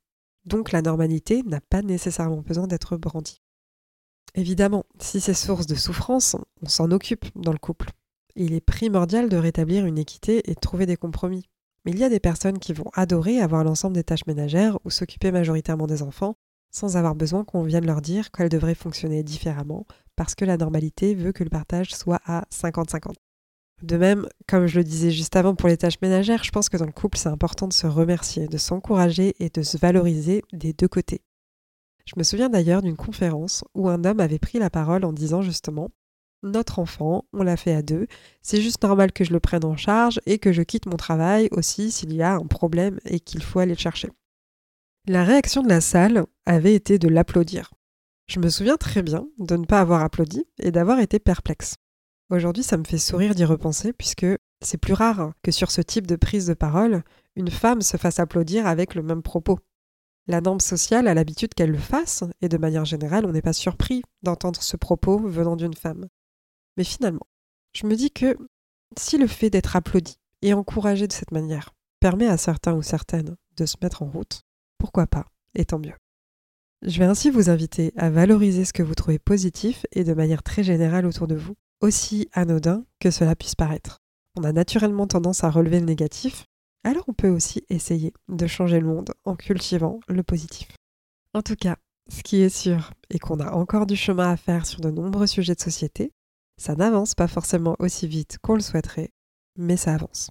Donc 0.45 0.71
la 0.71 0.81
normalité 0.81 1.43
n'a 1.43 1.59
pas 1.59 1.81
nécessairement 1.81 2.41
besoin 2.41 2.67
d'être 2.67 2.95
brandie. 2.95 3.41
Évidemment, 4.33 4.85
si 5.01 5.19
c'est 5.19 5.33
source 5.33 5.65
de 5.65 5.75
souffrance, 5.75 6.37
on 6.61 6.69
s'en 6.69 6.91
occupe 6.91 7.25
dans 7.35 7.51
le 7.51 7.57
couple. 7.57 7.89
Il 8.35 8.53
est 8.53 8.61
primordial 8.61 9.27
de 9.27 9.35
rétablir 9.35 9.85
une 9.85 9.97
équité 9.97 10.49
et 10.49 10.53
de 10.53 10.59
trouver 10.59 10.85
des 10.85 10.95
compromis. 10.95 11.49
Mais 11.83 11.91
il 11.91 11.99
y 11.99 12.03
a 12.05 12.09
des 12.09 12.19
personnes 12.21 12.59
qui 12.59 12.71
vont 12.71 12.89
adorer 12.93 13.41
avoir 13.41 13.65
l'ensemble 13.65 13.95
des 13.95 14.03
tâches 14.03 14.27
ménagères 14.27 14.77
ou 14.85 14.89
s'occuper 14.89 15.31
majoritairement 15.31 15.87
des 15.87 16.03
enfants 16.03 16.37
sans 16.71 16.95
avoir 16.95 17.15
besoin 17.15 17.43
qu'on 17.43 17.63
vienne 17.63 17.85
leur 17.85 18.01
dire 18.01 18.31
qu'elles 18.31 18.49
devraient 18.49 18.75
fonctionner 18.75 19.23
différemment 19.23 19.85
parce 20.15 20.35
que 20.35 20.45
la 20.45 20.57
normalité 20.57 21.15
veut 21.15 21.31
que 21.31 21.43
le 21.43 21.49
partage 21.49 21.93
soit 21.93 22.21
à 22.25 22.45
50-50. 22.53 23.13
De 23.83 23.95
même, 23.95 24.27
comme 24.47 24.65
je 24.65 24.79
le 24.79 24.83
disais 24.83 25.11
juste 25.11 25.35
avant 25.35 25.53
pour 25.53 25.69
les 25.69 25.77
tâches 25.77 26.01
ménagères, 26.01 26.43
je 26.43 26.51
pense 26.51 26.67
que 26.67 26.77
dans 26.77 26.85
le 26.85 26.91
couple, 26.91 27.17
c'est 27.17 27.29
important 27.29 27.67
de 27.67 27.73
se 27.73 27.85
remercier, 27.85 28.47
de 28.47 28.57
s'encourager 28.57 29.35
et 29.39 29.49
de 29.49 29.61
se 29.61 29.77
valoriser 29.77 30.43
des 30.51 30.73
deux 30.73 30.87
côtés. 30.87 31.21
Je 32.05 32.13
me 32.17 32.23
souviens 32.23 32.49
d'ailleurs 32.49 32.81
d'une 32.81 32.95
conférence 32.95 33.63
où 33.75 33.89
un 33.89 34.03
homme 34.03 34.19
avait 34.19 34.39
pris 34.39 34.57
la 34.57 34.69
parole 34.69 35.05
en 35.05 35.13
disant 35.13 35.41
justement 35.41 35.91
Notre 36.41 36.79
enfant, 36.79 37.25
on 37.33 37.43
l'a 37.43 37.57
fait 37.57 37.73
à 37.73 37.83
deux, 37.83 38.07
c'est 38.41 38.61
juste 38.61 38.81
normal 38.81 39.11
que 39.11 39.23
je 39.23 39.33
le 39.33 39.39
prenne 39.39 39.65
en 39.65 39.77
charge 39.77 40.19
et 40.25 40.39
que 40.39 40.53
je 40.53 40.63
quitte 40.63 40.87
mon 40.87 40.97
travail 40.97 41.47
aussi 41.51 41.91
s'il 41.91 42.13
y 42.13 42.23
a 42.23 42.33
un 42.33 42.47
problème 42.47 42.99
et 43.05 43.19
qu'il 43.19 43.43
faut 43.43 43.59
aller 43.59 43.73
le 43.73 43.79
chercher. 43.79 44.09
La 45.05 45.23
réaction 45.23 45.61
de 45.61 45.69
la 45.69 45.81
salle 45.81 46.25
avait 46.45 46.73
été 46.73 46.97
de 46.97 47.09
l'applaudir. 47.09 47.71
Je 48.27 48.39
me 48.39 48.49
souviens 48.49 48.77
très 48.77 49.03
bien 49.03 49.27
de 49.37 49.55
ne 49.55 49.65
pas 49.65 49.81
avoir 49.81 50.01
applaudi 50.01 50.45
et 50.59 50.71
d'avoir 50.71 50.99
été 50.99 51.19
perplexe. 51.19 51.75
Aujourd'hui, 52.29 52.63
ça 52.63 52.77
me 52.77 52.83
fait 52.83 52.97
sourire 52.97 53.35
d'y 53.35 53.45
repenser 53.45 53.93
puisque 53.93 54.25
c'est 54.61 54.77
plus 54.77 54.93
rare 54.93 55.31
que 55.43 55.51
sur 55.51 55.71
ce 55.71 55.81
type 55.81 56.07
de 56.07 56.15
prise 56.15 56.47
de 56.47 56.53
parole, 56.53 57.03
une 57.35 57.49
femme 57.49 57.81
se 57.81 57.95
fasse 57.95 58.19
applaudir 58.19 58.67
avec 58.67 58.95
le 58.95 59.03
même 59.03 59.21
propos. 59.21 59.59
La 60.27 60.41
norme 60.41 60.59
sociale 60.59 61.07
a 61.07 61.13
l'habitude 61.13 61.53
qu'elle 61.53 61.71
le 61.71 61.77
fasse, 61.77 62.25
et 62.41 62.49
de 62.49 62.57
manière 62.57 62.83
générale, 62.83 63.25
on 63.25 63.31
n'est 63.31 63.41
pas 63.41 63.53
surpris 63.53 64.03
d'entendre 64.23 64.61
ce 64.61 64.75
propos 64.75 65.19
venant 65.19 65.55
d'une 65.55 65.73
femme. 65.73 66.07
Mais 66.75 66.83
finalement, 66.83 67.25
je 67.73 67.87
me 67.87 67.95
dis 67.95 68.11
que 68.11 68.37
si 68.97 69.17
le 69.17 69.27
fait 69.27 69.49
d'être 69.49 69.77
applaudi 69.77 70.17
et 70.41 70.53
encouragé 70.53 71.07
de 71.07 71.13
cette 71.13 71.31
manière 71.31 71.73
permet 72.01 72.27
à 72.27 72.37
certains 72.37 72.73
ou 72.73 72.81
certaines 72.81 73.37
de 73.55 73.65
se 73.65 73.77
mettre 73.81 74.03
en 74.03 74.07
route, 74.07 74.41
pourquoi 74.77 75.07
pas, 75.07 75.25
et 75.55 75.63
tant 75.63 75.79
mieux. 75.79 75.95
Je 76.81 76.99
vais 76.99 77.05
ainsi 77.05 77.29
vous 77.29 77.49
inviter 77.49 77.93
à 77.95 78.09
valoriser 78.09 78.65
ce 78.65 78.73
que 78.73 78.83
vous 78.83 78.95
trouvez 78.95 79.19
positif 79.19 79.85
et 79.93 80.03
de 80.03 80.13
manière 80.13 80.43
très 80.43 80.63
générale 80.63 81.05
autour 81.05 81.27
de 81.27 81.35
vous, 81.35 81.55
aussi 81.81 82.29
anodin 82.33 82.85
que 82.99 83.11
cela 83.11 83.35
puisse 83.35 83.55
paraître. 83.55 83.99
On 84.35 84.43
a 84.43 84.51
naturellement 84.51 85.07
tendance 85.07 85.43
à 85.43 85.49
relever 85.49 85.79
le 85.79 85.85
négatif, 85.85 86.45
alors 86.83 87.03
on 87.07 87.13
peut 87.13 87.29
aussi 87.29 87.63
essayer 87.69 88.13
de 88.29 88.47
changer 88.47 88.79
le 88.79 88.87
monde 88.87 89.11
en 89.25 89.35
cultivant 89.35 89.99
le 90.07 90.23
positif. 90.23 90.69
En 91.33 91.41
tout 91.41 91.55
cas, 91.55 91.77
ce 92.09 92.23
qui 92.23 92.41
est 92.41 92.49
sûr 92.49 92.91
est 93.09 93.19
qu'on 93.19 93.39
a 93.39 93.51
encore 93.51 93.85
du 93.85 93.95
chemin 93.95 94.31
à 94.31 94.37
faire 94.37 94.65
sur 94.65 94.81
de 94.81 94.89
nombreux 94.89 95.27
sujets 95.27 95.55
de 95.55 95.61
société. 95.61 96.11
Ça 96.57 96.75
n'avance 96.75 97.13
pas 97.15 97.27
forcément 97.27 97.75
aussi 97.79 98.07
vite 98.07 98.37
qu'on 98.41 98.55
le 98.55 98.61
souhaiterait, 98.61 99.09
mais 99.57 99.77
ça 99.77 99.93
avance. 99.93 100.29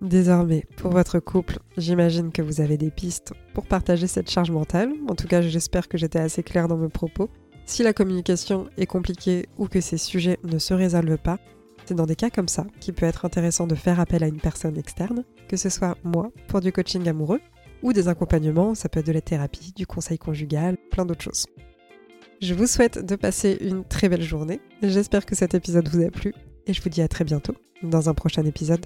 Désormais, 0.00 0.64
pour 0.76 0.92
votre 0.92 1.18
couple, 1.18 1.58
j'imagine 1.76 2.30
que 2.30 2.42
vous 2.42 2.60
avez 2.60 2.76
des 2.76 2.90
pistes 2.90 3.32
pour 3.52 3.66
partager 3.66 4.06
cette 4.06 4.30
charge 4.30 4.52
mentale. 4.52 4.92
En 5.08 5.16
tout 5.16 5.26
cas, 5.26 5.42
j'espère 5.42 5.88
que 5.88 5.98
j'étais 5.98 6.20
assez 6.20 6.44
claire 6.44 6.68
dans 6.68 6.76
mes 6.76 6.88
propos. 6.88 7.28
Si 7.68 7.82
la 7.82 7.92
communication 7.92 8.70
est 8.78 8.86
compliquée 8.86 9.46
ou 9.58 9.68
que 9.68 9.82
ces 9.82 9.98
sujets 9.98 10.38
ne 10.42 10.58
se 10.58 10.72
résolvent 10.72 11.18
pas, 11.18 11.38
C'est 11.84 11.94
dans 11.94 12.06
des 12.06 12.16
cas 12.16 12.28
comme 12.28 12.48
ça 12.48 12.66
qu'il 12.80 12.92
peut 12.92 13.06
être 13.06 13.24
intéressant 13.24 13.66
de 13.66 13.74
faire 13.74 13.98
appel 13.98 14.22
à 14.22 14.26
une 14.26 14.40
personne 14.40 14.76
externe, 14.76 15.24
que 15.48 15.56
ce 15.56 15.70
soit 15.70 15.96
moi 16.04 16.30
pour 16.46 16.60
du 16.60 16.70
coaching 16.70 17.08
amoureux, 17.08 17.40
ou 17.82 17.94
des 17.94 18.08
accompagnements, 18.08 18.74
ça 18.74 18.90
peut 18.90 19.00
être 19.00 19.06
de 19.06 19.12
la 19.12 19.22
thérapie, 19.22 19.72
du 19.74 19.86
conseil 19.86 20.18
conjugal, 20.18 20.76
plein 20.90 21.06
d'autres 21.06 21.22
choses. 21.22 21.46
Je 22.42 22.52
vous 22.52 22.66
souhaite 22.66 22.98
de 22.98 23.16
passer 23.16 23.56
une 23.62 23.84
très 23.84 24.10
belle 24.10 24.22
journée, 24.22 24.60
j'espère 24.82 25.24
que 25.24 25.34
cet 25.34 25.54
épisode 25.54 25.88
vous 25.88 26.02
a 26.04 26.10
plu, 26.10 26.34
et 26.66 26.74
je 26.74 26.82
vous 26.82 26.90
dis 26.90 27.00
à 27.00 27.08
très 27.08 27.24
bientôt 27.24 27.54
dans 27.82 28.10
un 28.10 28.14
prochain 28.14 28.44
épisode. 28.44 28.84